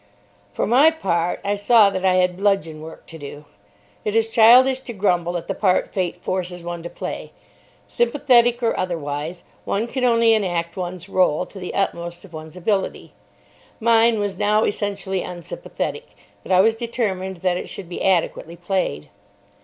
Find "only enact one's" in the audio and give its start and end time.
10.03-11.05